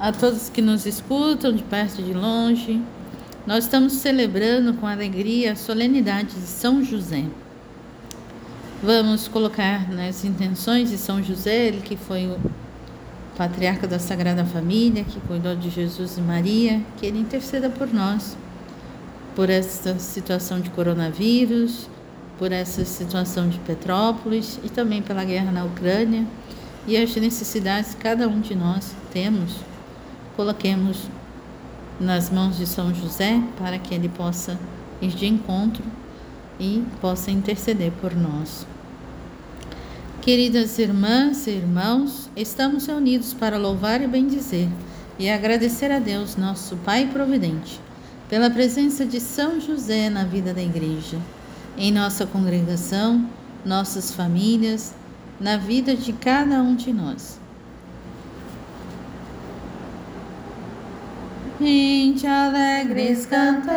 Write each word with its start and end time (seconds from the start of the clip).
a 0.00 0.10
todos 0.12 0.48
que 0.48 0.62
nos 0.62 0.86
escutam 0.86 1.52
de 1.52 1.62
perto 1.62 2.00
e 2.00 2.04
de 2.04 2.14
longe. 2.14 2.80
Nós 3.46 3.64
estamos 3.64 3.92
celebrando 3.92 4.72
com 4.72 4.86
alegria 4.86 5.52
a 5.52 5.56
solenidade 5.56 6.34
de 6.34 6.46
São 6.46 6.82
José. 6.82 7.24
Vamos 8.82 9.28
colocar 9.28 9.90
nas 9.92 10.24
intenções 10.24 10.88
de 10.88 10.96
São 10.96 11.22
José, 11.22 11.66
ele 11.66 11.82
que 11.82 11.98
foi 11.98 12.26
o 12.26 12.40
patriarca 13.36 13.86
da 13.86 13.98
Sagrada 13.98 14.42
Família, 14.42 15.04
que 15.04 15.20
cuidou 15.20 15.54
de 15.54 15.68
Jesus 15.68 16.16
e 16.16 16.22
Maria, 16.22 16.80
que 16.96 17.04
ele 17.04 17.18
interceda 17.18 17.68
por 17.68 17.92
nós, 17.92 18.38
por 19.36 19.50
esta 19.50 19.98
situação 19.98 20.60
de 20.60 20.70
coronavírus, 20.70 21.90
por 22.38 22.52
essa 22.52 22.86
situação 22.86 23.50
de 23.50 23.58
Petrópolis 23.58 24.58
e 24.64 24.70
também 24.70 25.02
pela 25.02 25.24
guerra 25.24 25.52
na 25.52 25.64
Ucrânia 25.64 26.24
e 26.86 26.96
as 26.96 27.14
necessidades 27.16 27.94
que 27.94 28.00
cada 28.00 28.26
um 28.26 28.40
de 28.40 28.54
nós 28.54 28.94
temos 29.12 29.69
coloquemos 30.40 31.02
nas 32.00 32.30
mãos 32.30 32.56
de 32.56 32.66
São 32.66 32.94
José 32.94 33.42
para 33.58 33.78
que 33.78 33.94
ele 33.94 34.08
possa 34.08 34.58
ir 34.98 35.10
de 35.10 35.26
encontro 35.26 35.84
e 36.58 36.82
possa 36.98 37.30
interceder 37.30 37.92
por 38.00 38.16
nós. 38.16 38.66
Queridas 40.22 40.78
irmãs 40.78 41.46
e 41.46 41.50
irmãos, 41.50 42.30
estamos 42.34 42.86
reunidos 42.86 43.34
para 43.34 43.58
louvar 43.58 44.00
e 44.00 44.06
bendizer 44.06 44.66
e 45.18 45.28
agradecer 45.28 45.92
a 45.92 45.98
Deus, 45.98 46.36
nosso 46.36 46.74
Pai 46.76 47.06
Providente, 47.12 47.78
pela 48.26 48.48
presença 48.48 49.04
de 49.04 49.20
São 49.20 49.60
José 49.60 50.08
na 50.08 50.24
vida 50.24 50.54
da 50.54 50.62
Igreja, 50.62 51.18
em 51.76 51.92
nossa 51.92 52.24
congregação, 52.24 53.28
nossas 53.62 54.10
famílias, 54.10 54.94
na 55.38 55.58
vida 55.58 55.94
de 55.94 56.14
cada 56.14 56.62
um 56.62 56.74
de 56.74 56.94
nós. 56.94 57.39
Gente 61.60 62.26
alegres 62.26 63.26
cantemos, 63.26 63.68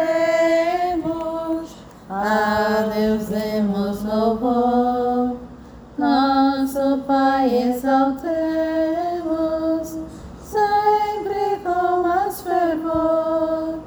a 2.09 2.89
Deus 2.95 3.25
demos 3.25 4.01
louvor, 4.03 5.35
nosso 5.97 6.99
Pai 7.05 7.71
exaltemos, 7.71 8.29
sempre 10.41 11.59
com 11.61 12.03
mais 12.03 12.41
fervor. 12.41 13.79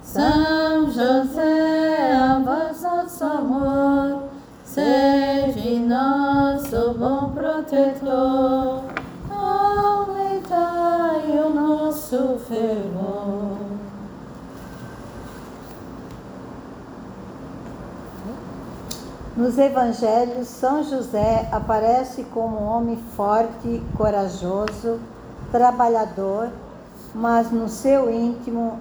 São 0.00 0.86
José, 0.86 2.10
a 2.14 2.38
voz 2.38 2.82
nosso 2.82 3.22
amor, 3.22 4.30
seja 4.64 5.78
nosso 5.86 6.94
bom 6.94 7.28
protetor, 7.34 8.31
Nos 19.42 19.58
evangelhos, 19.58 20.46
São 20.46 20.84
José 20.84 21.48
aparece 21.50 22.22
como 22.32 22.60
um 22.60 22.64
homem 22.64 22.96
forte, 23.16 23.82
corajoso, 23.96 25.00
trabalhador, 25.50 26.50
mas 27.12 27.50
no 27.50 27.68
seu 27.68 28.08
íntimo 28.08 28.78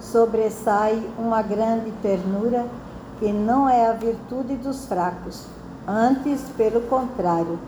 sobressai 0.00 1.06
uma 1.18 1.42
grande 1.42 1.90
ternura 2.00 2.64
que 3.18 3.30
não 3.30 3.68
é 3.68 3.86
a 3.86 3.92
virtude 3.92 4.54
dos 4.54 4.86
fracos, 4.86 5.44
antes, 5.86 6.40
pelo 6.56 6.80
contrário, 6.88 7.58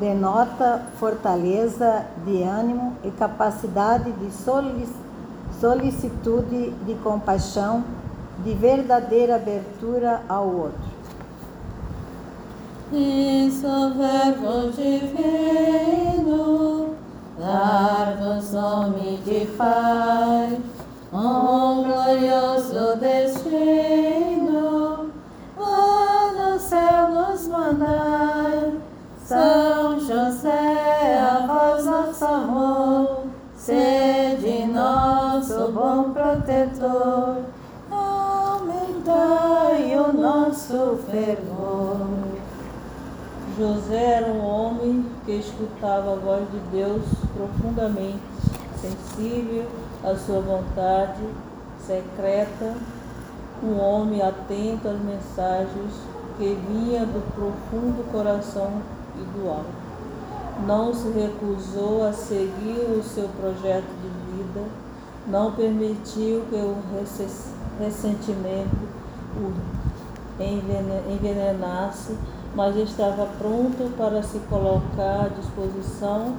denota 0.00 0.80
fortaleza 0.98 2.06
de 2.24 2.42
ânimo 2.42 2.94
e 3.04 3.10
capacidade 3.10 4.10
de 4.12 4.30
solicitude, 5.60 6.70
de 6.86 6.94
compaixão, 7.04 7.84
de 8.42 8.54
verdadeira 8.54 9.36
abertura 9.36 10.22
ao 10.26 10.46
outro. 10.46 10.95
Isso 12.92 13.66
verbo 13.96 14.70
divino, 14.70 16.94
dar-vos 17.36 18.52
nome 18.52 19.16
de 19.24 19.44
paz, 19.56 20.56
um 21.12 21.82
glorioso 21.82 22.96
destino, 23.00 25.10
lá 25.58 26.32
no 26.32 26.60
céu 26.60 27.08
nos 27.08 27.48
mandar. 27.48 28.70
São 29.24 29.98
José, 29.98 31.18
a 31.18 31.44
voz 31.44 31.84
nosso 31.86 32.24
amor, 32.24 33.24
sede 33.56 34.64
nosso 34.68 35.72
bom 35.72 36.12
protetor, 36.12 37.38
aumentai 37.90 39.98
o 39.98 40.12
nosso 40.12 41.00
fervor. 41.10 41.45
José 43.58 44.18
era 44.18 44.26
um 44.26 44.44
homem 44.44 45.06
que 45.24 45.32
escutava 45.32 46.12
a 46.12 46.16
voz 46.16 46.44
de 46.50 46.58
Deus 46.70 47.02
profundamente, 47.34 48.20
sensível 48.78 49.64
à 50.04 50.14
sua 50.14 50.40
vontade 50.40 51.22
secreta, 51.86 52.74
um 53.62 53.80
homem 53.80 54.20
atento 54.20 54.88
às 54.88 55.00
mensagens 55.00 55.90
que 56.36 56.54
vinha 56.68 57.06
do 57.06 57.22
profundo 57.34 58.12
coração 58.12 58.82
e 59.14 59.22
do 59.38 59.48
alto. 59.48 59.86
Não 60.66 60.92
se 60.92 61.08
recusou 61.08 62.06
a 62.06 62.12
seguir 62.12 62.84
o 62.90 63.02
seu 63.02 63.26
projeto 63.40 63.88
de 64.02 64.36
vida, 64.36 64.68
não 65.26 65.52
permitiu 65.52 66.44
que 66.50 66.56
o 66.56 66.76
ressentimento 67.80 68.76
o 69.38 69.52
envenenasse 70.42 72.14
mas 72.56 72.74
estava 72.76 73.26
pronto 73.38 73.92
para 73.98 74.22
se 74.22 74.38
colocar 74.48 75.26
à 75.26 75.28
disposição 75.28 76.32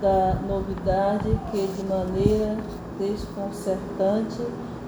da 0.00 0.36
novidade 0.48 1.36
que, 1.50 1.66
de 1.66 1.84
maneira 1.84 2.56
desconcertante, 2.98 4.40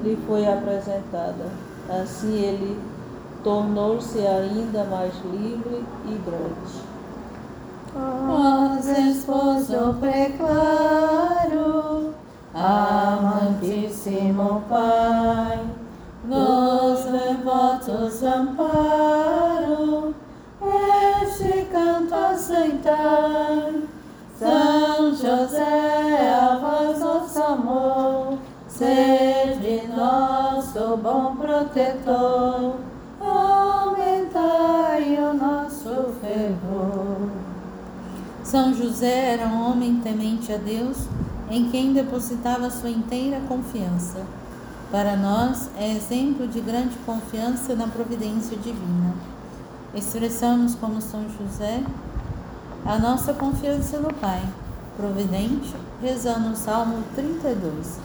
lhe 0.03 0.17
foi 0.29 0.47
apresentada. 0.47 1.49
Assim, 1.89 2.39
ele 2.39 2.81
tornou-se 3.43 4.21
ainda 4.21 4.85
mais 4.85 5.13
livre 5.25 5.85
e 6.07 6.13
grande. 6.25 6.89
Vós, 7.93 8.87
esposo 8.87 9.97
preclaro, 9.99 12.15
amantíssimo 12.55 14.63
Pai, 14.69 15.59
nos 16.25 17.01
devotos 17.07 18.23
amparo, 18.23 19.50
aceitar. 22.31 23.73
São 24.39 25.11
José, 25.11 26.35
a 26.35 26.57
voz 26.57 26.99
nosso 27.01 27.43
amor, 27.43 28.39
sede 28.67 29.87
nosso 29.89 30.97
bom 30.97 31.37
protetor, 31.37 32.77
aumentai 33.21 35.19
o 35.19 35.35
nosso 35.35 36.15
fervor. 36.21 37.29
São 38.43 38.73
José 38.73 39.35
era 39.35 39.47
um 39.47 39.71
homem 39.71 40.01
temente 40.01 40.53
a 40.53 40.57
Deus, 40.57 40.97
em 41.51 41.69
quem 41.71 41.93
depositava 41.93 42.71
sua 42.71 42.89
inteira 42.89 43.41
confiança. 43.47 44.25
Para 44.91 45.17
nós, 45.17 45.69
é 45.77 45.93
exemplo 45.95 46.49
de 46.49 46.61
grande 46.61 46.97
confiança 47.05 47.77
na 47.77 47.87
providência 47.87 48.57
divina 48.57 49.15
expressamos 49.95 50.75
como 50.75 51.01
São 51.01 51.25
José 51.39 51.83
a 52.85 52.99
nossa 52.99 53.35
confiança 53.35 53.99
no 53.99 54.13
Pai, 54.15 54.43
providente, 54.97 55.75
rezando 56.03 56.51
o 56.51 56.57
Salmo 56.57 57.03
32, 57.15 57.99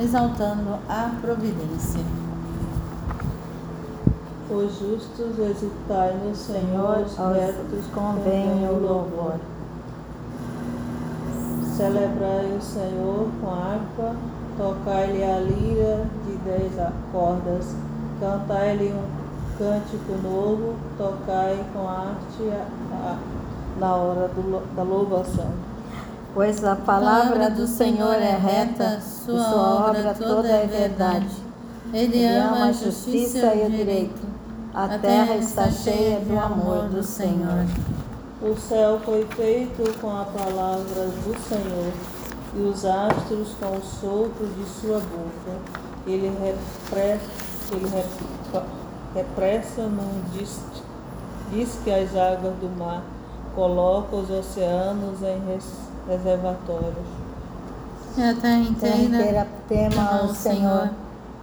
exaltando 0.00 0.78
a 0.88 1.10
providência. 1.20 2.00
Os 4.50 4.78
justos 4.78 5.38
hesitai 5.38 6.14
no 6.24 6.34
Senhor, 6.34 7.00
os 7.00 7.16
retos 7.16 7.86
convém 7.94 8.68
o 8.68 8.78
louvor. 8.78 9.34
Celebrai 11.76 12.56
o 12.58 12.60
Senhor 12.60 13.28
com 13.40 13.50
harpa, 13.50 14.16
tocai-lhe 14.58 15.24
a 15.24 15.38
lira 15.38 16.06
de 16.26 16.36
dez 16.38 16.72
cordas, 17.12 17.74
cantai-lhe 18.20 18.92
um 18.92 19.22
cântico 19.58 20.12
novo, 20.22 20.74
tocai 20.98 21.64
com 21.72 21.88
arte 21.88 22.42
a, 22.50 22.66
a, 22.94 23.18
na 23.82 23.96
hora 23.96 24.28
do, 24.28 24.74
da 24.76 24.82
louvação. 24.84 25.50
Pois 26.32 26.64
a 26.64 26.76
palavra 26.76 27.50
do 27.50 27.66
Senhor 27.66 28.14
é 28.14 28.36
reta, 28.36 29.00
sua, 29.00 29.42
sua 29.42 29.88
obra 29.88 30.14
toda 30.14 30.48
é 30.48 30.66
verdade. 30.66 31.36
Ele 31.92 32.24
ama 32.24 32.66
a 32.66 32.72
justiça 32.72 33.54
e 33.54 33.66
o 33.66 33.70
direito. 33.70 34.22
A 34.72 34.98
terra 34.98 35.34
está 35.36 35.68
cheia 35.68 36.20
do 36.20 36.38
amor 36.38 36.88
do 36.88 37.02
Senhor. 37.02 37.66
O 38.40 38.56
céu 38.56 39.00
foi 39.04 39.26
feito 39.36 40.00
com 40.00 40.10
a 40.10 40.24
palavra 40.24 41.06
do 41.06 41.48
Senhor, 41.48 41.92
e 42.54 42.60
os 42.60 42.84
astros 42.84 43.48
com 43.60 43.76
o 43.76 43.82
sopro 43.82 44.46
de 44.46 44.64
sua 44.80 45.00
boca. 45.00 45.58
Ele 46.06 46.32
repressa, 46.40 47.20
ele 47.72 48.64
repressa 49.14 49.82
num 49.82 50.22
diz, 50.32 50.60
diz 51.52 51.78
que 51.84 51.90
as 51.90 52.16
águas 52.16 52.54
do 52.54 52.70
mar 52.78 53.02
coloca 53.54 54.16
os 54.16 54.30
oceanos 54.30 55.22
em 55.22 55.42
reservatórios. 56.08 57.06
E 58.16 58.22
a 58.22 58.34
terra 58.34 58.58
inteira 58.58 59.48
tema 59.68 60.20
ao 60.20 60.28
Senhor, 60.34 60.90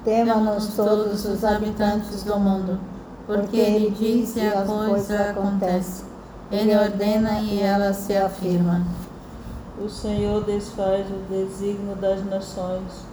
tema-nos 0.03 0.75
todos 0.75 1.25
os 1.25 1.43
habitantes 1.43 2.23
do 2.23 2.39
mundo, 2.39 2.79
porque 3.25 3.57
Ele 3.57 3.91
diz 3.91 4.35
e 4.35 4.41
a 4.41 4.63
coisa 4.63 5.31
acontece. 5.31 6.03
Ele 6.51 6.75
ordena 6.75 7.39
e 7.41 7.59
ela 7.59 7.93
se 7.93 8.15
afirma. 8.15 8.83
O 9.83 9.87
Senhor 9.87 10.43
desfaz 10.43 11.05
o 11.09 11.31
desígnio 11.31 11.95
das 11.95 12.25
nações, 12.25 13.05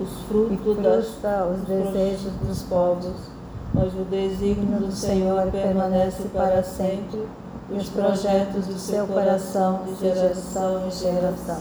os 0.00 0.20
frutos 0.28 0.76
das 0.78 1.06
os 1.06 1.60
desejos 1.66 2.32
dos 2.46 2.62
povos. 2.62 3.38
Mas 3.74 3.92
o 3.92 4.04
desígnio 4.04 4.78
do 4.78 4.90
Senhor 4.90 5.50
permanece 5.50 6.22
para 6.32 6.62
sempre 6.62 7.28
e 7.70 7.76
os 7.76 7.88
projetos 7.90 8.66
do 8.66 8.78
seu 8.78 9.06
coração 9.06 9.80
de 9.86 9.94
geração 10.00 10.86
em 10.86 10.90
geração. 10.90 11.60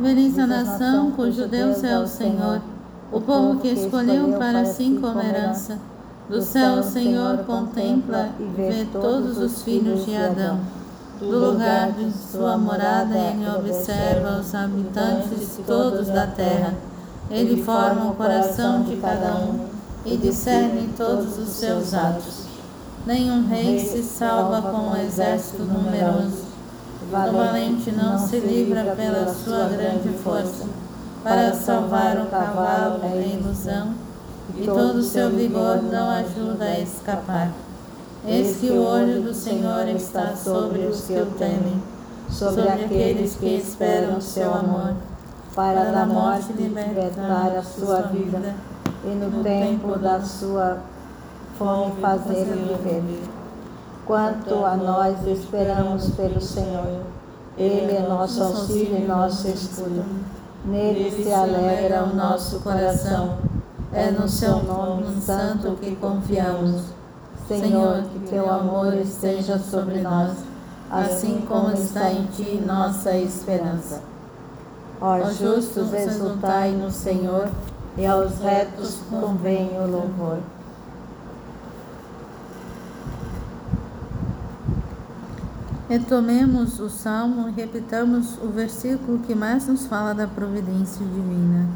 Feliz 0.00 0.38
a 0.38 0.46
nação 0.46 1.10
cujo 1.12 1.46
Deus 1.46 1.82
é 1.84 1.98
o 1.98 2.06
Senhor, 2.06 2.60
o 3.12 3.20
povo 3.20 3.60
que 3.60 3.68
escolheu 3.68 4.38
para 4.38 4.64
si 4.64 4.98
como 5.00 5.20
herança. 5.20 5.78
Do 6.28 6.42
céu 6.42 6.74
o 6.74 6.82
Senhor 6.82 7.38
contempla 7.38 8.28
e 8.38 8.44
vê 8.44 8.86
todos 8.92 9.38
os 9.38 9.62
filhos 9.62 10.04
de 10.04 10.14
Adão. 10.14 10.60
Do 11.18 11.50
lugar 11.50 11.92
de 11.92 12.12
sua 12.12 12.56
morada 12.56 13.16
ele 13.16 13.48
observa 13.48 14.38
os 14.38 14.54
habitantes 14.54 15.58
todos 15.66 16.08
da 16.08 16.26
terra. 16.26 16.74
Ele 17.30 17.62
forma 17.62 18.10
o 18.10 18.14
coração 18.14 18.82
de 18.82 18.96
cada 18.96 19.36
um 19.36 19.66
e 20.04 20.16
discerne 20.16 20.90
todos 20.96 21.38
os 21.38 21.48
seus 21.48 21.92
atos. 21.92 22.47
Nenhum 23.08 23.48
rei 23.48 23.78
se 23.78 24.02
salva 24.02 24.60
com 24.60 24.90
um 24.90 24.96
exército 24.98 25.62
numeroso. 25.62 26.42
O 27.02 27.10
valente 27.10 27.90
não 27.90 28.18
se 28.18 28.38
livra 28.38 28.94
pela 28.94 29.32
sua 29.32 29.64
grande 29.64 30.10
força. 30.22 30.66
Para 31.24 31.54
salvar 31.54 32.18
o 32.18 32.26
cavalo 32.26 33.00
é 33.02 33.28
ilusão 33.28 33.94
e 34.54 34.66
todo 34.66 34.96
o 34.96 35.02
seu 35.02 35.30
vigor 35.30 35.82
não 35.84 36.10
ajuda 36.10 36.66
a 36.66 36.80
escapar. 36.80 37.50
Eis 38.26 38.58
que 38.58 38.72
o 38.72 38.84
olho 38.84 39.22
do 39.22 39.32
Senhor 39.32 39.88
está 39.88 40.36
sobre 40.36 40.80
os 40.80 41.06
que 41.06 41.14
o 41.14 41.24
temem, 41.38 41.82
sobre 42.28 42.68
aqueles 42.68 43.36
que 43.36 43.56
esperam 43.56 44.18
o 44.18 44.20
seu 44.20 44.52
amor, 44.52 44.92
para 45.54 45.84
da 45.92 46.04
morte 46.04 46.52
libertar 46.52 47.56
a 47.56 47.62
sua 47.62 48.02
vida. 48.02 48.54
e 49.02 49.14
no 49.14 49.42
tempo 49.42 49.98
da 49.98 50.20
sua 50.20 50.76
fome 51.58 52.00
fazer 52.00 52.44
viver. 52.44 53.22
Quanto 54.06 54.64
a 54.64 54.76
nós 54.76 55.26
esperamos 55.26 56.10
pelo 56.10 56.40
Senhor, 56.40 57.02
Ele 57.58 57.96
é 57.96 58.06
nosso 58.08 58.42
auxílio 58.42 58.98
e 58.98 59.06
nosso 59.06 59.48
escudo. 59.48 60.04
Nele 60.64 61.10
se 61.10 61.32
alegra 61.32 62.04
o 62.04 62.16
nosso 62.16 62.60
coração 62.60 63.38
é 63.92 64.10
no 64.10 64.28
seu 64.28 64.62
nome 64.62 65.20
santo 65.20 65.76
que 65.80 65.96
confiamos. 65.96 66.82
Senhor, 67.46 68.02
que 68.02 68.28
teu 68.28 68.50
amor 68.50 68.92
esteja 68.94 69.58
sobre 69.58 70.02
nós, 70.02 70.32
assim 70.90 71.42
como 71.48 71.70
está 71.72 72.10
em 72.12 72.26
ti 72.26 72.62
nossa 72.66 73.16
esperança. 73.16 74.02
Ó 75.00 75.18
justos, 75.30 75.94
exultai 75.94 76.72
no 76.72 76.90
Senhor, 76.90 77.48
e 77.96 78.04
aos 78.04 78.38
retos 78.40 78.98
convém 79.08 79.70
o 79.80 79.90
louvor. 79.90 80.38
Retomemos 85.88 86.78
o 86.80 86.90
salmo 86.90 87.48
e 87.48 87.52
repitamos 87.52 88.36
o 88.42 88.48
versículo 88.48 89.20
que 89.20 89.34
mais 89.34 89.66
nos 89.66 89.86
fala 89.86 90.14
da 90.14 90.26
providência 90.26 91.02
divina. 91.02 91.66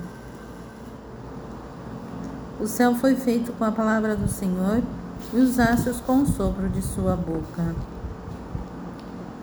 O 2.60 2.66
céu 2.66 2.94
foi 2.94 3.16
feito 3.16 3.54
com 3.54 3.64
a 3.64 3.72
palavra 3.72 4.14
do 4.14 4.28
Senhor 4.28 4.82
e 5.32 5.36
os 5.38 5.58
astros 5.58 5.98
com 5.98 6.22
o 6.22 6.26
sopro 6.26 6.68
de 6.68 6.82
sua 6.82 7.16
boca. 7.16 7.74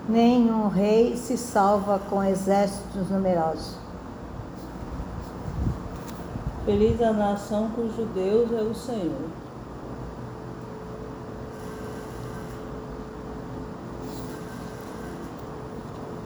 Nenhum 0.08 0.68
rei 0.68 1.18
se 1.18 1.36
salva 1.36 1.98
com 2.08 2.24
exércitos 2.24 3.10
numerosos. 3.10 3.76
Feliz 6.64 7.02
a 7.02 7.12
nação 7.12 7.72
cujo 7.76 8.06
Deus 8.14 8.52
é 8.52 8.62
o 8.62 8.76
Senhor. 8.76 9.49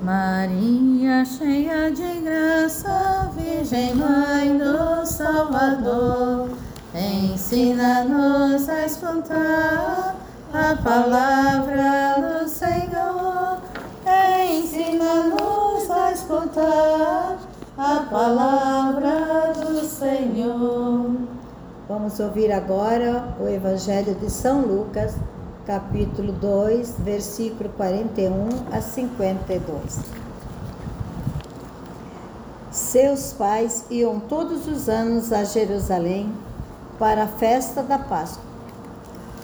Maria, 0.04 1.24
cheia 1.26 1.90
de 1.92 2.20
graça, 2.22 3.32
Virgem 3.36 3.96
Mãe 3.96 4.58
do 4.58 5.06
Salvador 5.06 6.50
Ensina-nos 6.96 8.70
a 8.70 8.86
escutar 8.86 10.16
a 10.54 10.76
palavra 10.76 12.42
do 12.44 12.48
Senhor. 12.48 13.58
Ensina-nos 14.48 15.90
a 15.90 16.12
escutar 16.12 17.40
a 17.76 18.06
palavra 18.12 19.54
do 19.56 19.84
Senhor. 19.84 21.16
Vamos 21.90 22.20
ouvir 22.20 22.52
agora 22.52 23.36
o 23.40 23.48
Evangelho 23.48 24.14
de 24.14 24.30
São 24.30 24.62
Lucas, 24.62 25.16
capítulo 25.66 26.34
2, 26.34 26.96
versículo 27.00 27.70
41 27.70 28.50
a 28.70 28.82
52. 28.82 30.00
Seus 32.70 33.32
pais 33.32 33.86
iam 33.90 34.20
todos 34.20 34.68
os 34.68 34.90
anos 34.90 35.32
a 35.32 35.46
Jerusalém 35.46 36.34
para 37.00 37.24
a 37.24 37.28
festa 37.28 37.82
da 37.82 37.98
Páscoa. 37.98 38.44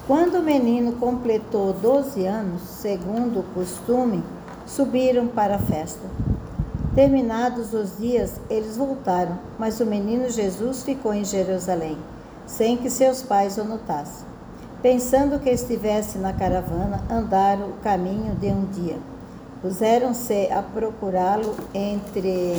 Quando 0.05 0.39
o 0.39 0.43
menino 0.43 0.93
completou 0.93 1.71
12 1.71 2.25
anos, 2.25 2.63
segundo 2.63 3.39
o 3.39 3.53
costume, 3.53 4.21
subiram 4.65 5.27
para 5.27 5.55
a 5.55 5.59
festa. 5.59 6.05
Terminados 6.95 7.73
os 7.73 7.97
dias, 7.97 8.41
eles 8.49 8.75
voltaram, 8.75 9.39
mas 9.57 9.79
o 9.79 9.85
menino 9.85 10.27
Jesus 10.27 10.83
ficou 10.83 11.13
em 11.13 11.23
Jerusalém, 11.23 11.97
sem 12.45 12.75
que 12.75 12.89
seus 12.89 13.21
pais 13.21 13.57
o 13.57 13.63
notassem. 13.63 14.38
Pensando 14.81 15.39
que 15.39 15.49
estivesse 15.49 16.17
na 16.17 16.31
caravana, 16.31 17.03
andaram 17.09 17.67
o 17.67 17.73
caminho 17.83 18.33
de 18.35 18.47
um 18.47 18.65
dia. 18.65 18.97
Puseram-se 19.61 20.49
a 20.49 20.61
procurá-lo 20.61 21.53
entre 21.73 22.55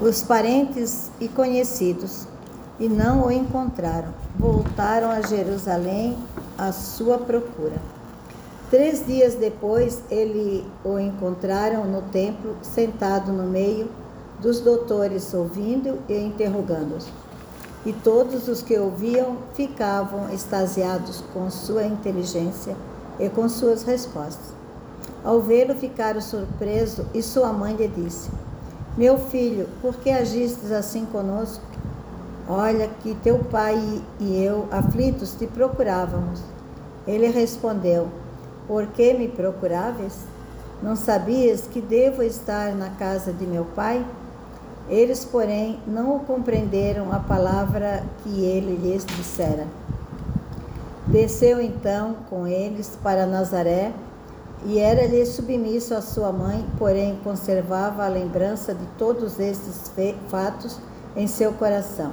os 0.00 0.22
parentes 0.22 1.10
e 1.20 1.28
conhecidos 1.28 2.26
e 2.78 2.88
não 2.88 3.26
o 3.26 3.30
encontraram. 3.30 4.14
Voltaram 4.38 5.10
a 5.10 5.20
Jerusalém 5.20 6.16
à 6.56 6.72
sua 6.72 7.18
procura. 7.18 7.76
Três 8.70 9.04
dias 9.04 9.34
depois, 9.34 10.02
ele 10.10 10.64
o 10.82 10.98
encontraram 10.98 11.84
no 11.84 12.00
templo, 12.00 12.56
sentado 12.62 13.30
no 13.30 13.42
meio 13.42 13.90
dos 14.40 14.60
doutores, 14.60 15.34
ouvindo 15.34 15.98
e 16.08 16.16
interrogando-os. 16.16 17.06
E 17.84 17.92
todos 17.92 18.46
os 18.46 18.60
que 18.62 18.78
ouviam 18.78 19.38
ficavam 19.54 20.32
extasiados 20.32 21.22
com 21.32 21.50
sua 21.50 21.84
inteligência 21.84 22.76
e 23.18 23.28
com 23.28 23.48
suas 23.48 23.82
respostas. 23.82 24.52
Ao 25.24 25.40
vê-lo, 25.40 25.74
ficaram 25.74 26.20
surpresos 26.20 27.04
e 27.14 27.22
sua 27.22 27.52
mãe 27.52 27.74
lhe 27.74 27.88
disse: 27.88 28.30
Meu 28.96 29.18
filho, 29.18 29.68
por 29.80 29.94
que 29.96 30.10
agistes 30.10 30.70
assim 30.70 31.04
conosco? 31.06 31.62
Olha 32.48 32.88
que 33.02 33.14
teu 33.16 33.38
pai 33.38 34.02
e 34.18 34.42
eu, 34.42 34.66
aflitos, 34.70 35.34
te 35.34 35.46
procurávamos. 35.46 36.40
Ele 37.06 37.28
respondeu: 37.28 38.08
Por 38.66 38.86
que 38.88 39.14
me 39.14 39.28
procuráveis? 39.28 40.14
Não 40.82 40.96
sabias 40.96 41.62
que 41.70 41.80
devo 41.80 42.22
estar 42.22 42.74
na 42.74 42.90
casa 42.90 43.32
de 43.32 43.46
meu 43.46 43.66
pai? 43.76 44.04
Eles, 44.90 45.24
porém, 45.24 45.78
não 45.86 46.18
compreenderam 46.18 47.12
a 47.12 47.20
palavra 47.20 48.02
que 48.24 48.44
ele 48.44 48.74
lhes 48.76 49.04
dissera. 49.04 49.64
Desceu 51.06 51.60
então 51.60 52.16
com 52.28 52.44
eles 52.44 52.98
para 53.00 53.24
Nazaré 53.24 53.92
e 54.64 54.78
era-lhe 54.78 55.24
submisso 55.24 55.94
a 55.94 56.02
sua 56.02 56.32
mãe, 56.32 56.66
porém 56.76 57.18
conservava 57.22 58.04
a 58.04 58.08
lembrança 58.08 58.74
de 58.74 58.84
todos 58.98 59.38
estes 59.38 59.90
fatos 60.28 60.78
em 61.16 61.26
seu 61.28 61.52
coração. 61.52 62.12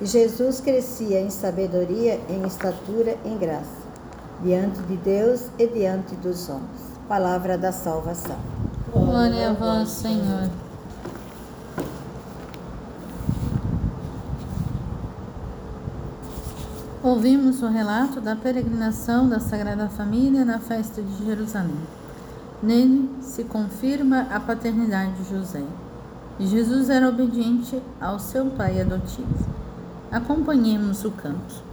E 0.00 0.04
Jesus 0.06 0.60
crescia 0.60 1.20
em 1.20 1.30
sabedoria, 1.30 2.20
em 2.28 2.46
estatura, 2.46 3.16
em 3.24 3.36
graça, 3.36 3.80
diante 4.42 4.80
de 4.82 4.96
Deus 4.96 5.46
e 5.58 5.66
diante 5.66 6.14
dos 6.16 6.48
homens. 6.48 6.80
Palavra 7.08 7.56
da 7.58 7.72
salvação. 7.72 8.36
Glória 8.92 9.50
a 9.50 9.52
vós, 9.52 9.88
Senhor. 9.88 10.48
Ouvimos 17.10 17.60
o 17.60 17.66
relato 17.66 18.20
da 18.20 18.36
peregrinação 18.36 19.28
da 19.28 19.40
Sagrada 19.40 19.88
Família 19.88 20.44
na 20.44 20.60
festa 20.60 21.02
de 21.02 21.26
Jerusalém. 21.26 21.74
Nele 22.62 23.10
se 23.20 23.42
confirma 23.42 24.28
a 24.30 24.38
paternidade 24.38 25.14
de 25.14 25.28
José. 25.28 25.64
Jesus 26.38 26.88
era 26.88 27.08
obediente 27.08 27.82
ao 28.00 28.20
seu 28.20 28.46
pai 28.50 28.80
adotivo. 28.80 29.44
Acompanhemos 30.08 31.04
o 31.04 31.10
canto. 31.10 31.69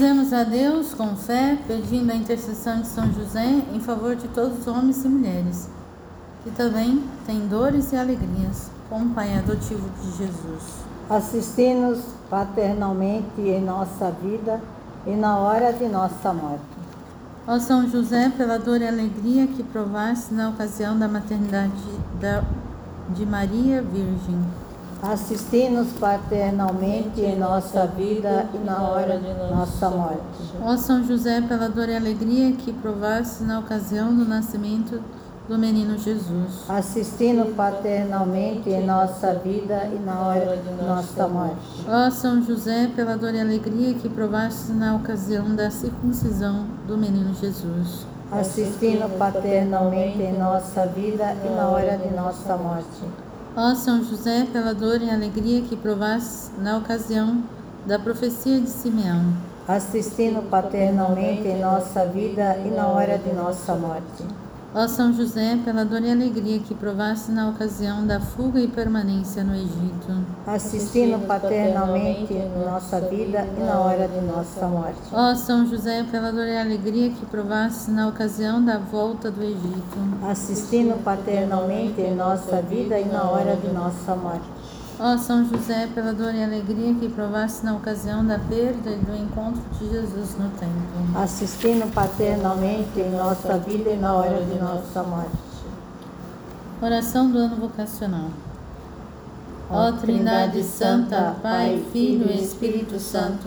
Rezemos 0.00 0.32
a 0.32 0.44
Deus 0.44 0.94
com 0.94 1.14
fé, 1.14 1.58
pedindo 1.68 2.10
a 2.10 2.14
intercessão 2.14 2.80
de 2.80 2.86
São 2.86 3.12
José 3.12 3.62
em 3.70 3.80
favor 3.80 4.16
de 4.16 4.28
todos 4.28 4.60
os 4.60 4.66
homens 4.66 5.04
e 5.04 5.08
mulheres, 5.08 5.68
que 6.42 6.50
também 6.52 7.04
têm 7.26 7.46
dores 7.46 7.92
e 7.92 7.96
alegrias, 7.96 8.70
como 8.88 9.14
Pai 9.14 9.36
adotivo 9.36 9.90
de 10.00 10.16
Jesus. 10.16 10.62
Assisti-nos 11.10 11.98
paternalmente 12.30 13.42
em 13.42 13.62
nossa 13.62 14.10
vida 14.10 14.58
e 15.06 15.10
na 15.10 15.36
hora 15.36 15.70
de 15.70 15.86
nossa 15.86 16.32
morte. 16.32 16.64
Ó 17.46 17.58
São 17.58 17.86
José, 17.86 18.32
pela 18.34 18.58
dor 18.58 18.80
e 18.80 18.88
alegria 18.88 19.46
que 19.48 19.62
provaste 19.62 20.32
na 20.32 20.48
ocasião 20.48 20.98
da 20.98 21.08
maternidade 21.08 21.74
da, 22.18 22.42
de 23.10 23.26
Maria 23.26 23.82
Virgem. 23.82 24.46
Assisti-nos 25.02 25.92
paternalmente 25.94 27.22
em 27.22 27.38
nossa 27.38 27.86
vida 27.86 28.46
e 28.52 28.58
na 28.58 28.82
hora 28.82 29.18
de 29.18 29.32
nossa 29.50 29.88
morte. 29.88 30.20
Ó 30.62 30.76
São 30.76 31.02
José, 31.02 31.40
pela 31.40 31.68
dor 31.70 31.88
e 31.88 31.96
alegria 31.96 32.52
que 32.52 32.70
provaste 32.70 33.42
na 33.42 33.60
ocasião 33.60 34.14
do 34.14 34.26
nascimento 34.26 35.00
do 35.48 35.58
menino 35.58 35.96
Jesus. 35.96 36.64
Assistindo 36.68 37.56
paternalmente 37.56 38.68
em 38.68 38.84
nossa 38.84 39.32
vida 39.34 39.88
e 39.92 39.98
na 39.98 40.20
hora 40.20 40.58
de 40.58 40.84
nossa 40.84 41.26
morte. 41.26 41.84
Ó 41.88 42.10
São 42.10 42.42
José, 42.42 42.90
pela 42.94 43.16
dor 43.16 43.34
e 43.34 43.40
alegria 43.40 43.94
que 43.94 44.08
provaste 44.08 44.70
na 44.72 44.96
ocasião 44.96 45.56
da 45.56 45.70
circuncisão 45.70 46.66
do 46.86 46.98
menino 46.98 47.34
Jesus. 47.34 48.06
Assistindo 48.30 49.08
paternalmente 49.18 50.22
em 50.22 50.38
nossa 50.38 50.86
vida 50.86 51.34
e 51.44 51.48
na 51.48 51.68
hora 51.68 51.96
de 51.96 52.14
nossa 52.14 52.56
morte. 52.56 53.29
Ó 53.56 53.74
São 53.74 54.04
José, 54.04 54.46
pela 54.52 54.72
dor 54.72 55.02
e 55.02 55.10
alegria 55.10 55.62
que 55.62 55.76
provaste 55.76 56.52
na 56.58 56.78
ocasião 56.78 57.42
da 57.84 57.98
profecia 57.98 58.60
de 58.60 58.70
Simeão. 58.70 59.34
Assistindo 59.66 60.48
paternalmente 60.48 61.48
em 61.48 61.60
nossa 61.60 62.06
vida 62.06 62.56
e 62.64 62.70
na 62.70 62.86
hora 62.86 63.18
de 63.18 63.32
nossa 63.32 63.74
morte. 63.74 64.24
Ó 64.72 64.86
São 64.86 65.12
José, 65.12 65.58
pela 65.64 65.84
dor 65.84 66.00
e 66.02 66.12
alegria 66.12 66.60
que 66.60 66.76
provaste 66.76 67.32
na 67.32 67.48
ocasião 67.48 68.06
da 68.06 68.20
fuga 68.20 68.60
e 68.60 68.68
permanência 68.68 69.42
no 69.42 69.52
Egito. 69.52 70.24
Assistindo 70.46 71.26
paternalmente 71.26 72.34
em 72.34 72.64
nossa 72.64 73.00
vida 73.00 73.44
e 73.58 73.60
na 73.64 73.80
hora 73.80 74.06
de 74.06 74.20
nossa 74.20 74.68
morte. 74.68 75.00
Ó 75.12 75.34
São 75.34 75.66
José, 75.66 76.04
pela 76.08 76.30
dor 76.30 76.46
e 76.46 76.56
alegria 76.56 77.10
que 77.10 77.26
provaste 77.26 77.90
na 77.90 78.06
ocasião 78.06 78.64
da 78.64 78.78
volta 78.78 79.28
do 79.28 79.42
Egito. 79.42 79.98
Assistindo 80.22 81.02
paternalmente 81.02 82.00
em 82.00 82.14
nossa 82.14 82.62
vida 82.62 82.96
e 82.96 83.06
na 83.06 83.24
hora 83.24 83.56
de 83.56 83.72
nossa 83.72 84.14
morte. 84.14 84.59
Ó 85.02 85.16
São 85.16 85.46
José, 85.46 85.88
pela 85.94 86.12
dor 86.12 86.34
e 86.34 86.44
alegria 86.44 86.92
que 86.92 87.08
provaste 87.08 87.64
na 87.64 87.74
ocasião 87.74 88.22
da 88.22 88.38
perda 88.38 88.90
e 88.90 88.98
do 88.98 89.16
encontro 89.16 89.62
de 89.78 89.88
Jesus 89.88 90.36
no 90.38 90.50
templo. 90.50 91.18
Assistindo 91.18 91.90
paternalmente 91.94 93.00
em 93.00 93.10
nossa 93.12 93.56
vida 93.56 93.88
e 93.88 93.96
na 93.96 94.12
hora 94.12 94.44
de 94.44 94.58
nossa 94.58 95.02
morte. 95.02 95.30
Oração 96.82 97.30
do 97.30 97.38
ano 97.38 97.56
vocacional. 97.56 98.28
Ó 99.70 99.90
Trindade 99.92 100.62
Santa, 100.62 101.34
Pai, 101.42 101.82
Filho 101.94 102.30
e 102.30 102.38
Espírito 102.38 103.00
Santo, 103.00 103.46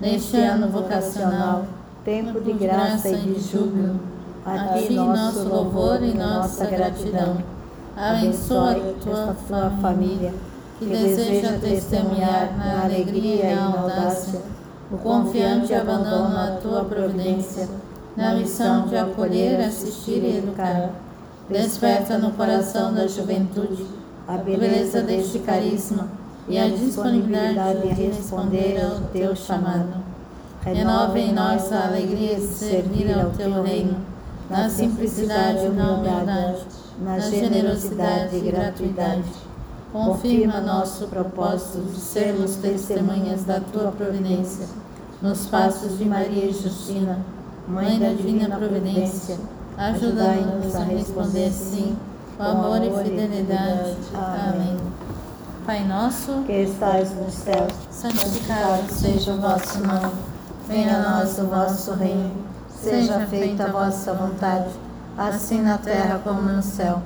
neste 0.00 0.38
ano 0.38 0.68
vocacional, 0.68 1.66
tempo 2.06 2.40
de 2.40 2.54
graça 2.54 3.10
e 3.10 3.16
de 3.16 3.38
júbilo, 3.38 4.00
a 4.46 4.78
ti 4.78 4.94
nosso 4.94 5.46
louvor 5.46 6.02
e 6.02 6.16
nossa 6.16 6.64
gratidão. 6.64 7.36
Abençoa 7.94 8.70
a 8.70 9.34
tua 9.46 9.70
família 9.82 10.32
que 10.78 10.84
deseja 10.84 11.58
testemunhar 11.58 12.56
na 12.58 12.84
alegria 12.84 13.50
e 13.50 13.54
na 13.54 13.66
audácia 13.66 14.40
o 14.90 14.98
confiante 14.98 15.74
abandono 15.74 16.36
à 16.36 16.58
tua 16.62 16.84
providência, 16.84 17.68
na 18.16 18.34
missão 18.34 18.86
de 18.86 18.96
acolher, 18.96 19.60
assistir 19.60 20.22
e 20.22 20.38
educar. 20.38 20.90
Desperta 21.48 22.18
no 22.18 22.32
coração 22.32 22.92
da 22.92 23.06
juventude 23.06 23.86
a 24.28 24.36
beleza 24.36 25.02
deste 25.02 25.38
carisma 25.40 26.08
e 26.48 26.58
a 26.58 26.68
disponibilidade 26.68 27.82
de 27.82 27.88
responder 27.88 28.80
ao 28.84 29.00
teu 29.12 29.34
chamado. 29.34 30.04
Renova 30.62 31.18
em 31.18 31.32
nós 31.32 31.72
a 31.72 31.86
alegria 31.86 32.36
de 32.36 32.46
servir 32.46 33.12
ao 33.18 33.30
teu 33.30 33.62
reino, 33.62 33.96
na 34.50 34.68
simplicidade 34.68 35.66
e 35.66 35.68
na 35.70 35.92
humildade, 35.92 36.64
na 37.00 37.18
generosidade 37.18 38.36
e 38.36 38.40
gratuidade 38.40 39.45
confirma 39.96 40.60
nosso 40.60 41.06
propósito 41.06 41.78
de 41.90 41.98
sermos 41.98 42.56
testemunhas 42.56 43.44
da 43.44 43.60
tua 43.60 43.90
providência, 43.90 44.66
nos 45.22 45.46
passos 45.46 45.96
de 45.96 46.04
Maria 46.04 46.52
Justina, 46.52 47.18
Mãe 47.66 47.98
da 47.98 48.10
Divina 48.10 48.54
Providência, 48.54 49.38
ajudai-nos 49.78 50.76
a 50.76 50.80
responder 50.80 51.50
sim, 51.50 51.96
com 52.36 52.42
amor 52.42 52.82
e 52.82 52.90
fidelidade. 52.90 53.96
Amém. 54.14 54.76
Pai 55.64 55.82
nosso, 55.88 56.42
que 56.44 56.52
estais 56.52 57.10
nos 57.16 57.32
céus, 57.32 57.72
santificado 57.90 58.92
seja 58.92 59.32
o 59.32 59.40
vosso 59.40 59.78
nome, 59.78 60.12
venha 60.68 60.94
a 60.94 61.10
nós 61.10 61.38
o 61.38 61.46
vosso 61.46 61.94
reino, 61.94 62.32
seja 62.68 63.26
feita 63.26 63.64
a 63.64 63.72
vossa 63.72 64.12
vontade, 64.12 64.68
assim 65.16 65.62
na 65.62 65.78
terra 65.78 66.20
como 66.22 66.42
no 66.42 66.62
céu. 66.62 67.00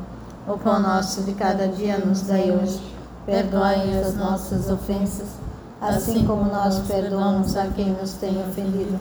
O 0.50 0.58
pão 0.58 0.80
nosso 0.80 1.22
de 1.22 1.32
cada 1.34 1.68
dia 1.68 1.96
nos 1.98 2.22
dai 2.22 2.50
hoje. 2.50 2.80
Perdoai 3.24 4.00
as 4.00 4.16
nossas 4.16 4.68
ofensas, 4.68 5.28
assim 5.80 6.26
como 6.26 6.50
nós 6.50 6.80
perdoamos 6.88 7.56
a 7.56 7.68
quem 7.68 7.90
nos 7.90 8.14
tem 8.14 8.36
ofendido. 8.36 8.98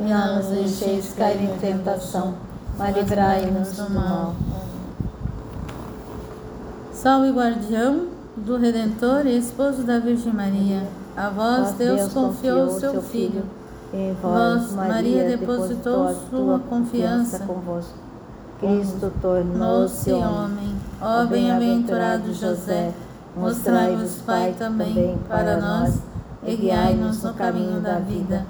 E 0.00 0.02
não 0.02 0.36
nos 0.36 0.46
deixeis 0.46 1.14
cair 1.16 1.44
em 1.44 1.56
tentação, 1.58 2.34
mas 2.76 2.96
livrai-nos 2.96 3.70
do 3.76 3.88
mal. 3.88 4.34
Salve 6.92 7.30
guardião 7.30 8.08
do 8.36 8.56
Redentor 8.56 9.26
e 9.26 9.38
esposo 9.38 9.84
da 9.84 10.00
Virgem 10.00 10.32
Maria. 10.32 10.82
A 11.16 11.28
vós 11.28 11.70
Deus 11.74 12.12
confiou 12.12 12.64
o 12.64 12.80
seu 12.80 13.00
Filho. 13.00 13.44
Em 13.94 14.12
Vós, 14.20 14.72
Maria, 14.72 15.36
depositou 15.36 16.12
sua 16.28 16.58
confiança 16.58 17.38
convosco. 17.46 18.10
Cristo 18.60 19.10
tornou-se 19.22 20.10
tornou-se 20.10 20.12
homem. 20.12 20.69
Ó 21.02 21.24
bem-aventurado 21.24 22.34
José, 22.34 22.92
mostrai-vos 23.34 24.16
Pai 24.26 24.54
também 24.58 25.18
para 25.26 25.56
nós 25.56 25.98
e 26.46 26.54
guiai-nos 26.54 27.22
no 27.22 27.32
caminho 27.32 27.80
da 27.80 27.98
vida. 27.98 28.44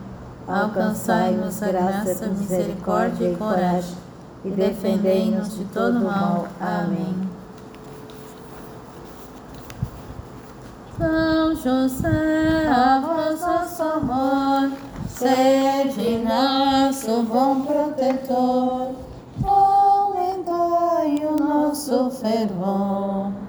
Alcançai-nos 0.49 1.63
a 1.63 1.69
graça, 1.69 2.27
misericórdia 2.27 3.31
e 3.31 3.37
coragem 3.37 3.95
e 4.45 4.51
defendei-nos 4.51 5.57
de 5.57 5.65
todo 5.67 6.01
mal. 6.01 6.49
Amém. 6.61 7.15
São 10.99 11.55
José, 11.55 12.69
a 12.69 13.01
vós 13.01 13.41
nosso 13.41 13.83
amor, 13.83 14.73
sede 15.09 16.19
nosso 16.19 17.23
bom 17.23 17.61
protetor, 17.61 18.93
souffriront. 21.81 23.40